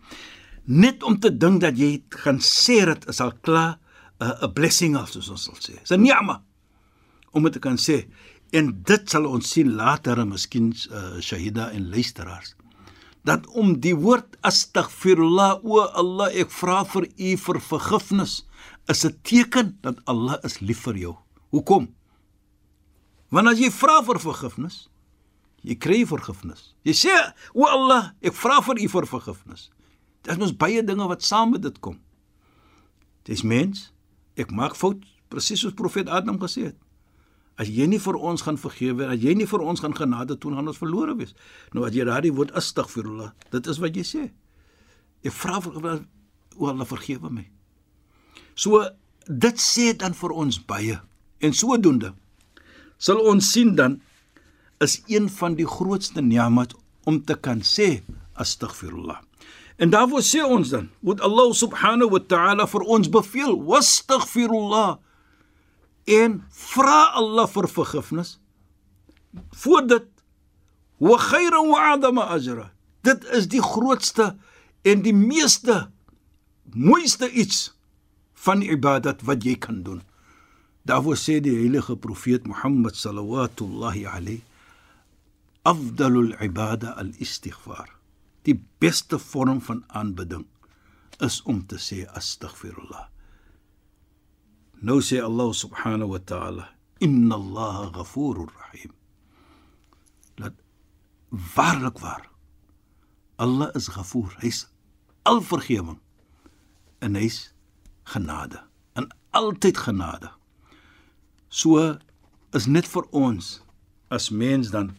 Net 0.64 1.04
om 1.04 1.20
te 1.20 1.38
dink 1.38 1.62
dat 1.62 1.78
jy 1.78 2.04
gaan 2.10 2.40
sê 2.40 2.86
dit 2.86 3.08
is 3.08 3.20
al 3.20 3.34
klaar 3.42 3.80
'n 4.20 4.46
'n 4.48 4.54
blessing 4.54 4.98
of 4.98 5.10
soos 5.10 5.30
ons 5.30 5.44
sal 5.44 5.56
sê. 5.56 5.80
Dis 5.80 5.92
'n 5.92 6.02
ni'ma 6.02 6.44
om 7.32 7.44
dit 7.44 7.54
te 7.54 7.60
kan 7.60 7.78
sê. 7.78 8.08
En 8.52 8.84
dit 8.84 9.10
sal 9.10 9.26
ons 9.26 9.50
sien 9.50 9.76
later, 9.76 10.28
miskien 10.28 10.74
uh, 10.92 11.20
Shahida 11.20 11.72
en 11.72 11.90
luisteraars 11.90 12.57
dat 13.28 13.48
om 13.60 13.74
die 13.84 13.96
woord 13.96 14.38
astaghfirullah 14.48 15.60
o 15.68 15.82
Allah 16.00 16.32
ek 16.32 16.52
vra 16.56 16.84
vir 16.88 17.10
u 17.12 17.32
vir 17.44 17.60
vergifnis 17.70 18.44
is 18.88 19.06
'n 19.06 19.20
teken 19.24 19.78
dat 19.82 20.00
Allah 20.06 20.40
is 20.44 20.60
lief 20.60 20.84
vir 20.88 20.98
jou. 20.98 21.16
Hoekom? 21.52 21.94
Want 23.30 23.48
as 23.48 23.60
jy 23.60 23.70
vra 23.72 24.02
vir 24.04 24.20
vergifnis, 24.20 24.88
jy 25.64 25.76
kry 25.76 26.06
vergifnis. 26.06 26.74
Jy 26.84 26.94
sê 26.94 27.16
o 27.54 27.66
Allah, 27.68 28.14
ek 28.22 28.34
vra 28.34 28.62
vir 28.62 28.80
u 28.80 28.88
vir 28.88 29.06
vergifnis. 29.06 29.70
Dit 30.24 30.42
is 30.42 30.52
baie 30.52 30.84
dinge 30.84 31.08
wat 31.08 31.24
saam 31.24 31.52
met 31.52 31.62
dit 31.62 31.80
kom. 31.80 32.00
Dis 33.24 33.44
mens, 33.44 33.92
ek 34.36 34.52
maak 34.52 34.76
fout 34.76 35.04
presies 35.28 35.60
soos 35.60 35.74
profeet 35.74 36.08
Adam 36.08 36.40
gesê 36.40 36.64
het. 36.72 36.78
As 37.58 37.70
jy 37.74 37.88
nie 37.90 38.00
vir 38.02 38.18
ons 38.22 38.44
gaan 38.46 38.58
vergewe, 38.62 39.08
as 39.10 39.22
jy 39.24 39.34
nie 39.38 39.48
vir 39.50 39.64
ons 39.66 39.82
gaan 39.82 39.96
genade 39.98 40.38
toon, 40.38 40.58
gaan 40.60 40.70
ons 40.70 40.78
verlore 40.78 41.16
wees. 41.18 41.34
Nou 41.74 41.88
as 41.88 41.96
jy 41.98 42.06
daardie 42.06 42.34
woord 42.38 42.54
astaghfirullah, 42.58 43.32
dit 43.54 43.70
is 43.74 43.82
wat 43.82 43.98
jy 43.98 44.06
sê. 44.06 44.26
Ek 45.26 45.34
vra 45.34 45.58
vir 45.66 46.06
o 46.58 46.70
Allah 46.70 46.86
vergewe 46.90 47.32
my. 47.34 47.46
So 48.58 48.82
dit 49.28 49.62
sê 49.62 49.92
dan 49.98 50.14
vir 50.18 50.34
ons 50.34 50.60
baie. 50.70 51.00
En 51.42 51.54
sodoende 51.54 52.14
sal 52.98 53.22
ons 53.30 53.52
sien 53.54 53.76
dan 53.78 54.00
is 54.82 55.00
een 55.10 55.30
van 55.30 55.58
die 55.58 55.68
grootste 55.70 56.22
ni'mat 56.22 56.74
om 57.06 57.22
te 57.26 57.36
kan 57.38 57.62
sê 57.62 58.02
astaghfirullah. 58.42 59.22
En 59.78 59.90
daarvoor 59.94 60.24
sê 60.26 60.42
ons 60.42 60.70
dan, 60.70 60.90
moet 61.06 61.22
Allah 61.22 61.54
subhanahu 61.54 62.10
wa 62.16 62.22
ta'ala 62.22 62.66
vir 62.70 62.86
ons 62.86 63.10
beveel, 63.14 63.54
wastaghfirullah 63.70 64.98
en 66.08 66.42
vra 66.50 67.12
Allah 67.20 67.48
vir 67.52 67.68
vergifnis. 67.70 68.38
Voor 69.62 69.88
dit 69.88 70.08
wa 71.04 71.18
khairan 71.22 71.70
wa 71.70 71.84
adama 71.94 72.28
ajra. 72.36 72.72
Dit 73.06 73.28
is 73.38 73.48
die 73.52 73.62
grootste 73.62 74.36
en 74.82 75.04
die 75.06 75.16
meeste 75.16 75.88
mooiste 76.74 77.30
iets 77.32 77.74
van 78.34 78.62
ibadat 78.62 79.22
wat 79.28 79.44
jy 79.44 79.56
kan 79.60 79.84
doen. 79.84 80.02
Daarvoor 80.88 81.20
sê 81.20 81.42
die 81.44 81.56
heilige 81.60 81.98
profeet 82.00 82.48
Mohammed 82.48 82.96
sallallahu 82.96 84.06
alayhi 84.08 84.42
afdalul 85.68 86.32
ibada 86.40 86.94
al 87.02 87.12
istighfar 87.20 87.90
die 88.48 88.56
beste 88.80 89.20
vorm 89.20 89.60
van 89.62 89.84
aanbidding 90.00 90.46
is 91.28 91.42
om 91.52 91.60
te 91.72 91.80
sê 91.88 92.06
astaghfirullah 92.20 93.08
Nou 94.82 95.02
sê 95.02 95.22
Allah 95.24 95.54
subhanahu 95.54 96.14
wa 96.14 96.20
ta'ala, 96.20 96.70
"Inna 97.00 97.36
Allah 97.36 97.92
ghafurur 97.92 98.52
rahim." 98.62 98.92
Dat 100.36 100.54
waarlik 101.30 102.00
waar 102.00 102.30
Allah 103.38 103.70
is 103.78 103.88
Ghafoor. 103.88 104.34
Hy's 104.42 104.66
alvergewing 105.24 106.00
en 107.00 107.16
hy's 107.16 107.54
genade. 108.04 108.64
En 108.94 109.08
altyd 109.30 109.78
genade. 109.78 110.32
So 111.50 111.98
is 112.58 112.66
net 112.66 112.88
vir 112.90 113.06
ons 113.14 113.60
as 114.10 114.30
mens 114.30 114.72
dan 114.74 114.96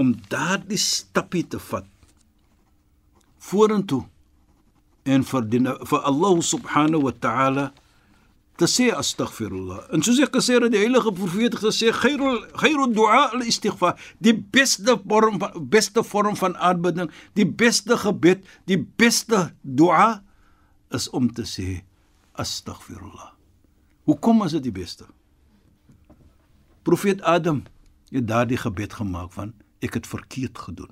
om 0.00 0.14
daardie 0.32 0.78
stappie 0.80 1.44
te 1.44 1.58
vat 1.68 1.86
vorentoe 3.48 4.04
en 5.08 5.24
vir 5.26 5.46
die, 5.50 5.60
vir 5.60 6.00
Allah 6.08 6.40
subhanahu 6.44 7.08
wa 7.08 7.12
ta'ala 7.12 7.66
te 8.58 8.66
sê 8.66 8.88
astaghfirullah. 8.90 9.84
En 9.94 10.02
soos 10.02 10.18
ek 10.24 10.34
gesê 10.34 10.56
het, 10.58 10.72
die 10.74 10.80
heilige 10.82 11.12
profeet 11.14 11.54
gesê 11.62 11.92
khairul 11.94 12.40
khairud 12.58 12.94
du'a 12.96 13.28
al 13.36 13.44
istighfar, 13.46 13.94
die 14.18 14.34
beste 14.34 14.96
vorm 15.04 15.38
van 15.42 15.54
beste 15.70 16.02
vorm 16.02 16.34
van 16.38 16.56
aanbidding, 16.56 17.12
die 17.38 17.46
beste 17.46 17.98
gebed, 18.02 18.42
die 18.66 18.80
beste 18.82 19.52
du'a 19.62 20.24
is 20.94 21.06
om 21.14 21.28
te 21.30 21.46
sê 21.46 21.84
astaghfirullah. 22.38 23.30
Hoekom 24.10 24.42
is 24.46 24.56
dit 24.56 24.66
die 24.66 24.74
beste? 24.74 25.06
Profeet 26.82 27.22
Adam 27.22 27.62
het 28.10 28.26
daardie 28.26 28.58
gebed 28.58 28.96
gemaak 28.98 29.30
van 29.36 29.52
ek 29.84 30.00
het 30.00 30.08
verkeerd 30.08 30.58
gedoen. 30.58 30.90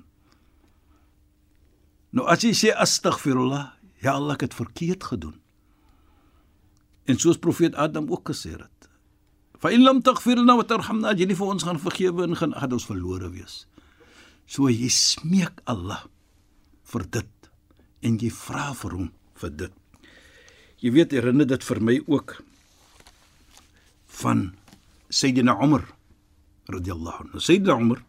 Nou 2.15 2.27
as 2.31 2.45
jy 2.47 2.53
sê 2.55 2.71
astaghfirullah, 2.71 3.73
ja 3.99 4.15
Allah 4.15 4.37
ek 4.39 4.47
het 4.47 4.55
verkeerd 4.55 5.03
gedoen. 5.03 5.35
En 7.07 7.19
soos 7.19 7.39
profeet 7.39 7.75
Adam 7.75 8.09
ook 8.11 8.29
gesê 8.29 8.57
het. 8.57 8.89
Fa 9.57 9.71
in 9.73 9.81
lam 9.81 10.03
taghfir 10.05 10.37
lana 10.37 10.57
wa 10.59 10.65
tarhamna, 10.67 11.15
jy 11.17 11.25
nie 11.29 11.37
vir 11.37 11.49
ons 11.55 11.65
gaan 11.65 11.79
vergewe 11.81 12.27
en 12.27 12.35
gaan, 12.37 12.53
gaan 12.53 12.75
ons 12.77 12.85
verlore 12.85 13.31
wees. 13.33 13.63
So 14.45 14.69
jy 14.69 14.89
smeek 14.93 15.63
Allah 15.65 16.03
vir 16.91 17.07
dit 17.17 17.49
en 18.05 18.19
jy 18.21 18.29
vra 18.31 18.69
vir 18.77 18.97
hom 18.99 19.09
vir 19.41 19.55
dit. 19.63 19.73
Jy 20.83 20.93
weet 20.93 21.15
herinner 21.17 21.49
dit 21.49 21.63
vir 21.65 21.81
my 21.81 21.97
ook 22.05 22.37
van 24.21 24.51
Sayyidina 25.09 25.57
Umar 25.63 25.87
radhiyallahu 26.69 27.25
anhu. 27.25 27.41
Sayyidina 27.41 27.79
Umar 27.81 28.03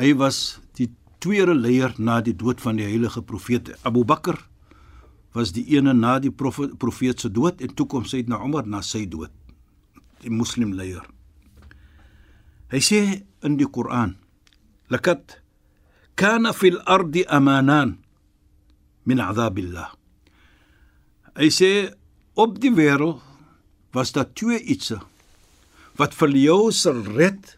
hy 0.00 0.14
was 0.18 0.58
die 0.78 0.88
tweede 1.22 1.54
leier 1.54 1.94
na 1.98 2.20
die 2.24 2.34
dood 2.34 2.62
van 2.64 2.80
die 2.80 2.88
heilige 2.88 3.22
profeet 3.22 3.74
Abu 3.84 4.02
Bakr 4.04 4.40
was 5.34 5.52
die 5.52 5.64
ene 5.74 5.94
na 5.94 6.18
die 6.22 6.30
profeet, 6.30 6.78
profeet 6.78 7.20
se 7.20 7.30
dood 7.30 7.60
en 7.60 7.74
toe 7.74 7.86
kom 7.90 8.04
Sayyidina 8.06 8.40
Umar 8.44 8.66
na 8.66 8.82
sy 8.82 9.04
dood 9.10 9.32
die 10.22 10.32
moslim 10.32 10.72
leier 10.76 11.04
hy 12.72 12.80
sê 12.82 13.00
in 13.46 13.58
die 13.60 13.68
Koran 13.70 14.16
lakat 14.90 15.40
kana 16.14 16.52
fil 16.54 16.78
ardi 16.86 17.24
amanan 17.26 17.98
min 19.04 19.20
adhabillah. 19.20 19.92
Hy 21.34 21.50
sê 21.50 21.70
op 22.38 22.58
die 22.62 22.72
wêreld 22.72 23.20
was 23.94 24.14
daar 24.14 24.30
twee 24.34 24.58
ietsie 24.58 25.00
wat 25.98 26.14
vir 26.18 26.34
jou 26.34 26.72
sal 26.74 27.04
red 27.14 27.56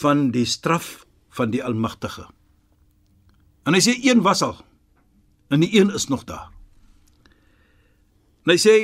van 0.00 0.30
die 0.34 0.46
straf 0.46 1.02
van 1.34 1.50
die 1.50 1.62
almagtige. 1.64 2.28
En 3.66 3.74
hy 3.74 3.82
sê 3.82 3.96
een 3.98 4.22
was 4.22 4.42
al 4.42 4.58
en 5.50 5.62
die 5.64 5.72
een 5.74 5.90
is 5.94 6.08
nog 6.10 6.26
daar 6.28 6.53
En 8.44 8.52
hy 8.52 8.60
sê 8.60 8.76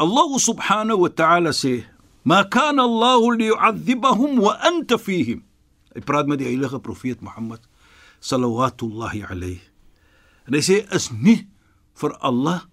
Allah 0.00 0.30
subhanahu 0.40 1.04
wa 1.04 1.10
ta'ala 1.12 1.52
sê 1.52 1.84
ma 2.24 2.44
kana 2.48 2.88
Allah 2.88 3.20
liyu'adhibahum 3.20 4.40
wa 4.40 4.56
anta 4.64 4.96
fihim. 4.96 5.44
Hy 5.92 6.00
praat 6.00 6.26
met 6.26 6.40
die 6.40 6.48
heilige 6.48 6.80
profeet 6.80 7.20
Mohammed 7.20 7.60
sallallahu 8.24 9.28
alayhi. 9.28 9.60
En 10.48 10.56
hy 10.56 10.62
sê 10.64 10.82
is 10.96 11.12
nie 11.12 11.44
vir 12.00 12.16
Allah 12.24 12.64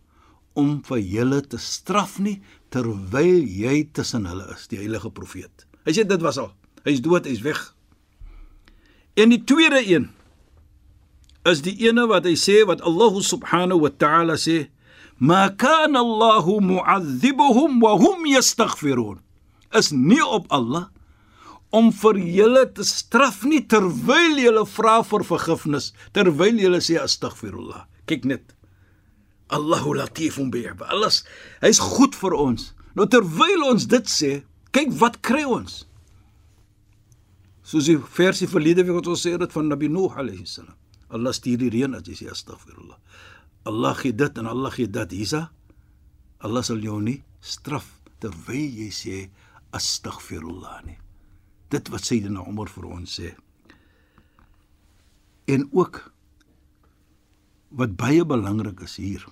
om 0.56 0.80
vir 0.88 1.04
julle 1.04 1.42
te 1.44 1.60
straf 1.60 2.18
nie 2.20 2.40
terwyl 2.72 3.44
jy 3.44 3.84
tussen 3.92 4.26
hulle 4.28 4.48
is, 4.56 4.68
die 4.72 4.80
heilige 4.80 5.12
profeet. 5.12 5.68
Hy 5.84 5.96
sê 5.96 6.08
dit 6.08 6.24
was 6.24 6.40
al. 6.40 6.52
Hy's 6.88 7.04
dood, 7.04 7.28
hy's 7.28 7.44
weg. 7.44 7.60
En 9.20 9.32
die 9.32 9.44
tweede 9.44 9.84
een 9.84 10.10
is 11.48 11.64
die 11.66 11.76
ene 11.88 12.08
wat 12.10 12.28
hy 12.28 12.36
sê 12.40 12.62
wat 12.68 12.84
Allah 12.88 13.20
subhanahu 13.20 13.84
wa 13.84 13.92
ta'ala 13.92 14.38
sê, 14.40 14.70
"Ma 15.22 15.50
kana 15.54 16.00
Allah 16.02 16.46
mu'adhibuhum 16.46 17.80
wa 17.86 17.94
hum 18.02 18.26
yastaghfirun." 18.26 19.22
Is 19.72 19.92
nie 19.94 20.20
op 20.20 20.50
Allah 20.50 20.90
om 21.72 21.92
vir 21.96 22.18
julle 22.20 22.66
te 22.76 22.84
straf 22.84 23.44
nie 23.48 23.62
terwyl 23.72 24.40
julle 24.44 24.66
vra 24.68 24.98
vir 25.08 25.24
vergifnis, 25.24 25.92
terwyl 26.16 26.60
julle 26.60 26.82
sê 26.84 26.98
astaghfirullah. 27.00 27.86
Kyk 28.12 28.28
net. 28.28 28.52
Allahu 29.56 29.96
latifun 30.00 30.52
bi 30.52 30.66
ibad. 30.68 30.90
Alles 30.92 31.24
hy's 31.64 31.80
goed 31.80 32.16
vir 32.20 32.36
ons. 32.36 32.72
Nou 32.96 33.08
terwyl 33.08 33.70
ons 33.70 33.88
dit 33.88 34.12
sê, 34.12 34.34
kyk 34.76 34.92
wat 35.00 35.22
kry 35.24 35.46
ons. 35.48 35.86
Soos 37.64 37.88
die 37.88 37.98
versie 38.18 38.50
verlede 38.52 38.84
week 38.84 39.00
wat 39.00 39.12
ons 39.12 39.24
sê 39.24 39.38
dit 39.40 39.56
van 39.56 39.72
Nabi 39.72 39.88
Nuh 39.92 40.12
alayhi 40.20 40.48
salam. 40.48 40.76
Allah 41.12 41.36
stuur 41.36 41.60
die 41.60 41.72
reën 41.72 41.96
as 41.96 42.08
jy 42.08 42.18
sê 42.20 42.32
astaghfirullah. 42.32 43.00
Allah 43.64 43.96
gee 43.96 44.16
dit 44.16 44.38
en 44.38 44.46
Allah 44.46 44.72
gee 44.74 44.90
dat. 44.90 45.12
Hiersa 45.12 45.52
Allah 46.42 46.64
sal 46.66 46.82
jou 46.82 46.98
nie 47.02 47.22
straf 47.42 47.88
terwyl 48.22 48.78
jy 48.82 48.90
sê 48.94 49.18
astaghfirullah 49.74 50.82
nie. 50.86 50.98
Dit 51.72 51.90
wat 51.94 52.06
Sayyidina 52.06 52.46
Umar 52.48 52.70
vir 52.74 52.88
ons 52.90 53.20
sê. 53.20 53.34
En 55.48 55.68
ook 55.72 56.02
wat 57.78 57.96
baie 57.98 58.26
belangrik 58.28 58.82
is 58.86 58.98
hier. 59.00 59.24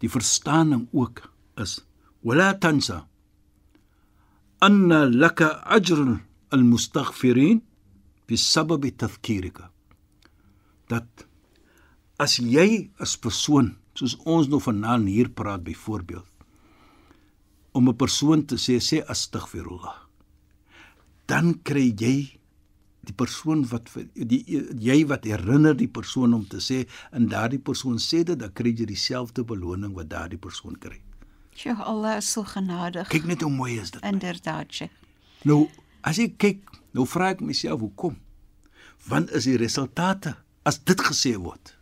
Die 0.00 0.10
verstaaning 0.10 0.88
ook 0.92 1.26
is 1.60 1.80
wala 2.24 2.54
tansa 2.58 3.04
anna 4.64 5.04
laka 5.22 5.48
ajrun 5.76 6.16
al-mustaghfirin 6.54 7.60
bi 8.26 8.36
sabab 8.36 8.84
tadhkirika 9.00 9.70
dat 10.88 11.26
as 12.18 12.38
jy 12.38 12.90
as 13.02 13.16
persoon 13.16 13.74
soos 13.94 14.16
ons 14.24 14.48
nou 14.50 14.60
vanaand 14.62 15.08
hier 15.08 15.30
praat 15.30 15.64
byvoorbeeld 15.64 16.30
om 17.72 17.88
'n 17.88 17.96
persoon 17.96 18.46
te 18.46 18.56
sê 18.56 18.78
sê 18.78 19.02
astaghfirullah 19.06 19.98
dan 21.26 21.54
kry 21.62 21.94
jy 21.96 22.38
die 23.04 23.14
persoon 23.16 23.64
wat 23.70 23.90
die 24.14 24.42
jy 24.80 24.98
wat 25.10 25.26
herinner 25.28 25.76
die 25.76 25.88
persoon 25.88 26.34
om 26.36 26.44
te 26.48 26.60
sê 26.64 26.84
en 27.12 27.28
daardie 27.32 27.60
persoon 27.68 27.98
sê 28.02 28.22
dit 28.24 28.38
dan 28.40 28.52
kry 28.52 28.72
jy 28.72 28.88
dieselfde 28.88 29.44
beloning 29.44 29.94
wat 29.98 30.10
daardie 30.12 30.40
persoon 30.40 30.78
kry. 30.80 31.00
Sjoe, 31.54 31.76
Allah 31.78 32.18
is 32.18 32.30
so 32.32 32.42
genadig. 32.42 33.08
Kyk 33.12 33.28
net 33.30 33.44
hoe 33.46 33.52
mooi 33.52 33.76
is 33.78 33.92
dit. 33.94 34.02
Inderdaad, 34.02 34.72
Sheikh. 34.74 34.94
Nou, 35.46 35.68
as 36.02 36.18
ek 36.18 36.38
kyk, 36.42 36.72
nou 36.96 37.06
vra 37.06 37.30
ek 37.34 37.44
myself 37.46 37.84
hoekom? 37.84 38.16
Want 39.06 39.30
is 39.36 39.46
die 39.46 39.58
resultate 39.60 40.34
as 40.66 40.80
dit 40.82 41.00
gesê 41.04 41.36
word? 41.38 41.76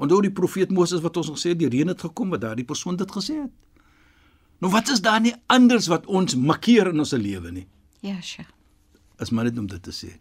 Onthou 0.00 0.20
die 0.24 0.32
profeet 0.32 0.70
Moses 0.72 1.02
wat 1.04 1.16
ons 1.20 1.28
gesê 1.34 1.52
het 1.52 1.58
die 1.60 1.68
reën 1.68 1.88
het 1.92 2.00
gekom 2.00 2.30
wat 2.32 2.40
daardie 2.40 2.64
persoon 2.64 2.96
dit 2.96 3.10
gesê 3.12 3.36
het. 3.42 3.84
Nou 4.60 4.72
wat 4.72 4.88
is 4.92 5.00
daar 5.04 5.20
nie 5.20 5.34
anders 5.52 5.86
wat 5.92 6.06
ons 6.06 6.34
makkeer 6.36 6.88
in 6.92 6.98
ons 7.04 7.12
lewe 7.16 7.52
nie? 7.52 7.66
Ja, 8.04 8.16
Sheikh. 8.24 8.48
As 9.20 9.30
maar 9.30 9.44
net 9.44 9.58
om 9.60 9.66
dit 9.68 9.82
te 9.84 9.92
sê. 9.92 10.14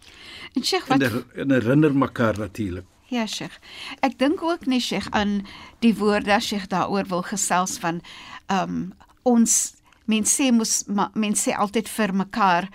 En 0.56 0.64
Sheikh, 0.64 0.90
En 0.92 1.00
wat 1.00 1.12
er- 1.12 1.26
en 1.42 1.52
herinner 1.52 1.96
mekaar 1.96 2.38
natuurlik. 2.40 2.86
Ja, 3.10 3.26
Sheikh. 3.26 3.56
Ek 4.02 4.18
dink 4.20 4.42
ook 4.44 4.66
nie 4.68 4.80
Sheikh 4.80 5.08
aan 5.12 5.46
die 5.80 5.96
woorde 5.96 6.34
as 6.36 6.46
Sheikh 6.48 6.68
daaroor 6.68 7.08
wil 7.08 7.22
gesels 7.24 7.78
van 7.80 8.02
ehm 8.48 8.70
um, 8.70 8.94
ons 9.24 9.74
mense 10.06 10.36
sê 10.42 10.52
mos 10.52 10.84
mense 11.14 11.50
sê 11.50 11.54
altyd 11.56 11.88
vir 11.90 12.14
mekaar 12.14 12.70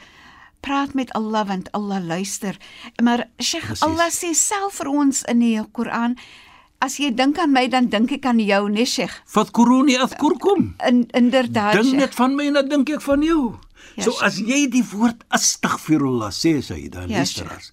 praat 0.61 0.95
met 0.95 1.13
Allah 1.13 1.47
want 1.47 1.69
Allah 1.73 2.01
luister. 2.05 2.57
Maar 3.03 3.29
Sheikh. 3.39 3.83
Allah 3.83 4.09
sê 4.11 4.33
self 4.35 4.75
vir 4.81 4.89
ons 4.89 5.23
in 5.29 5.39
die 5.39 5.61
Koran 5.73 6.17
as 6.81 6.99
jy 6.99 7.11
dink 7.15 7.39
aan 7.39 7.53
my 7.53 7.67
dan 7.69 7.89
dink 7.93 8.13
ek 8.13 8.27
aan 8.27 8.41
jou, 8.41 8.69
nee 8.69 8.87
Sheikh. 8.87 9.23
Fadkuruni 9.27 9.97
adhkurkum. 9.97 10.75
In 10.87 11.05
inderdaad. 11.13 11.81
Dink 11.83 11.95
net 11.95 12.15
van 12.15 12.35
my 12.37 12.47
en 12.47 12.59
dan 12.61 12.69
dink 12.69 12.91
ek 12.91 13.03
van 13.03 13.23
jou. 13.23 13.55
Ja, 13.97 14.03
so 14.03 14.11
Sheikh. 14.11 14.23
as 14.27 14.39
jy 14.39 14.61
die 14.71 14.85
woord 14.93 15.25
astaghfirullah 15.29 16.33
sê 16.35 16.61
sy 16.63 16.89
dan 16.89 17.09
Ja, 17.09 17.23
luisteraars. 17.23 17.73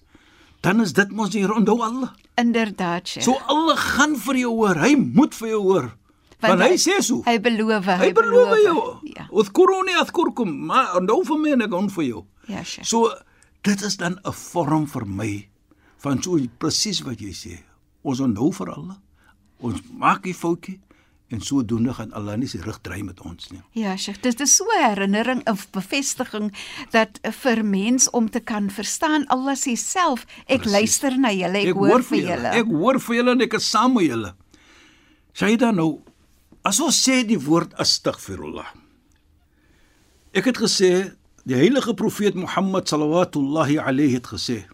Dan 0.62 0.80
is 0.80 0.92
dit 0.94 1.10
mos 1.10 1.30
die 1.30 1.42
onthou 1.42 1.80
Allah. 1.82 2.12
Inderdaad, 2.38 3.08
Sheikh. 3.08 3.24
So 3.26 3.36
Allah 3.50 3.76
gaan 3.76 4.14
vir 4.16 4.36
jou 4.44 4.54
hoor. 4.60 4.78
Hy 4.78 4.94
moet 4.96 5.34
vir 5.34 5.48
jou 5.48 5.62
hoor. 5.62 5.90
Want, 6.42 6.62
hy, 6.62 6.74
sê 6.80 6.98
so. 7.02 7.22
Hy 7.26 7.36
beloof, 7.42 7.86
hy, 7.86 7.96
Hy 8.00 8.12
beloof 8.16 8.54
jou. 8.64 8.78
Ja. 9.14 9.28
Udhkuruni 9.30 9.94
adhkurkum. 10.00 10.50
Maar 10.70 10.96
onthou 10.98 11.20
vir 11.26 11.38
my 11.38 11.52
en 11.56 11.66
ek 11.68 11.74
hou 11.76 11.82
vir 11.98 12.06
jou. 12.08 12.24
Ja, 12.50 12.62
Sheikh. 12.62 12.86
So 12.86 13.10
dit 13.62 13.82
is 13.82 13.96
dan 13.96 14.18
'n 14.24 14.32
vorm 14.32 14.86
vir 14.86 15.06
my 15.06 15.48
van 16.02 16.22
so 16.22 16.38
presies 16.58 17.02
wat 17.06 17.20
jy 17.20 17.30
sê. 17.30 17.58
Ons 18.02 18.20
onthou 18.20 18.50
vir 18.52 18.72
Allah. 18.72 18.98
Ons 19.62 19.82
maak 19.94 20.24
die 20.26 20.34
foutjie 20.34 20.80
en 21.32 21.40
sodoende 21.40 21.94
gaan 21.96 22.12
Allah 22.12 22.36
nie 22.36 22.48
sy 22.50 22.60
rug 22.60 22.76
dry 22.84 23.00
met 23.06 23.20
ons 23.24 23.48
nie. 23.52 23.60
Ja, 23.78 23.94
Sheikh, 23.96 24.20
dit 24.20 24.40
is 24.44 24.56
so 24.56 24.64
'n 24.64 24.84
herinnering 24.84 25.42
of 25.48 25.70
bevestiging 25.72 26.52
dat 26.90 27.18
vir 27.22 27.64
mens 27.64 28.10
om 28.10 28.28
te 28.30 28.40
kan 28.40 28.70
verstaan 28.70 29.26
Allah 29.28 29.56
sê 29.56 29.76
self, 29.76 30.26
ek 30.46 30.60
Presies. 30.62 30.72
luister 30.72 31.18
na 31.18 31.30
julle, 31.32 31.58
ek, 31.58 31.68
ek 31.68 31.74
hoor 31.74 32.02
vir 32.02 32.18
julle. 32.18 32.50
Ek 32.52 32.66
hoor 32.66 33.00
vir 33.00 33.16
julle 33.16 33.30
en 33.30 33.40
ek 33.40 33.54
is 33.54 33.70
saam 33.70 33.94
met 33.94 34.04
julle. 34.04 34.34
Dan 35.58 35.74
nou 35.76 36.02
as 36.64 36.80
ons 36.80 37.08
sê 37.08 37.24
die 37.26 37.38
woord 37.38 37.74
astaghfirullah. 37.74 38.66
Ek 40.34 40.44
het 40.44 40.58
gesê 40.58 41.16
die 41.44 41.54
heilige 41.54 41.94
profeet 41.94 42.34
Mohammed 42.34 42.88
sallallahu 42.88 43.78
alayhi 43.78 44.14
het 44.14 44.26
gesê 44.26 44.64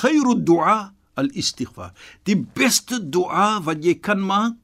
khairu 0.00 0.34
du'a 0.34 0.93
al-istighfar. 1.20 1.92
Die 2.28 2.36
beste 2.36 3.00
dua 3.00 3.60
wat 3.66 3.84
jy 3.84 3.94
kan 3.94 4.22
maak, 4.22 4.56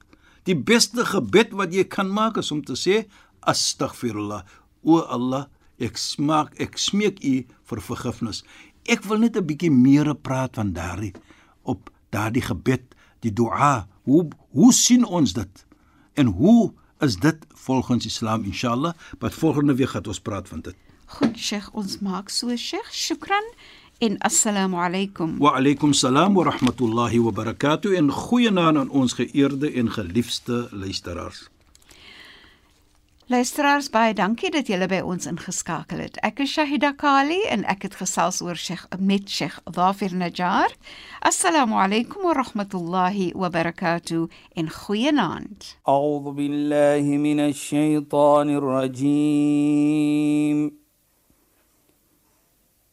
die 0.48 0.56
beste 0.56 1.04
gebed 1.04 1.54
wat 1.56 1.74
jy 1.74 1.84
kan 1.84 2.10
maak 2.10 2.40
is 2.40 2.50
om 2.54 2.62
te 2.64 2.76
sê 2.78 3.04
astaghfirullah. 3.48 4.42
O 4.82 5.00
Allah, 5.04 5.48
ek 5.80 5.98
smaak, 6.00 6.54
ek 6.60 6.78
smeek 6.80 7.20
U 7.24 7.34
vir 7.70 7.82
vergifnis. 7.84 8.42
Ek 8.88 9.04
wil 9.04 9.20
net 9.20 9.36
'n 9.36 9.46
bietjie 9.46 9.70
meer 9.70 10.14
praat 10.14 10.56
van 10.56 10.72
daardie 10.72 11.14
op 11.62 11.90
daardie 12.10 12.42
gebed, 12.42 12.94
die 13.20 13.32
dua. 13.32 13.86
Hoe 14.04 14.28
hoe 14.50 14.72
sien 14.72 15.04
ons 15.04 15.32
dit? 15.32 15.66
En 16.14 16.26
hoe 16.26 16.72
is 17.00 17.16
dit 17.16 17.46
volgens 17.48 18.06
Islam 18.06 18.44
inshallah? 18.44 18.94
Wat 19.18 19.34
volgende 19.34 19.74
week 19.74 19.88
gaan 19.88 20.06
ons 20.06 20.20
praat 20.20 20.48
van 20.48 20.60
dit. 20.60 20.76
Goed, 21.06 21.38
Sheikh, 21.38 21.74
ons 21.74 21.98
maak 21.98 22.28
so, 22.28 22.56
Sheikh. 22.56 22.90
Shukran 22.92 23.46
en 24.00 24.18
assalamu 24.18 24.76
alaykum. 24.76 25.38
Wa 25.38 25.56
alaykum 25.58 25.92
salaam 25.92 26.34
wa 26.34 26.44
rahmatullahi 26.44 27.18
wa 27.18 27.32
barakatuh 27.32 27.96
en 27.96 28.10
goeienaand 28.10 28.76
aan 28.76 28.90
ons 28.90 29.12
geëerde 29.12 29.72
en 29.72 29.90
geliefde 29.90 30.68
luisteraars. 30.70 31.48
Luisteraars 33.30 33.90
baie 33.94 34.14
dankie 34.14 34.50
dat 34.50 34.66
julle 34.66 34.88
by 34.90 35.00
ons 35.06 35.26
ingeskakel 35.30 35.98
het. 36.02 36.16
Ek 36.26 36.40
is 36.42 36.50
Shahida 36.50 36.90
Kali 36.98 37.38
en 37.52 37.62
ek 37.68 37.82
het 37.86 37.94
gesels 38.00 38.40
oor 38.42 38.56
Sheikh 38.58 38.88
met 38.98 39.30
Sheikh 39.30 39.60
Wafir 39.76 40.10
Najjar. 40.16 40.72
Assalamu 41.20 41.78
alaykum 41.78 42.24
wa 42.26 42.34
rahmatullahi 42.40 43.30
wa 43.36 43.46
barakatuh 43.52 44.26
en 44.56 44.66
goeienaand. 44.80 45.76
A'udhu 45.84 46.34
billahi 46.40 47.18
minash 47.22 47.62
shaitaanir 47.68 48.64
rajiim. 48.64 50.58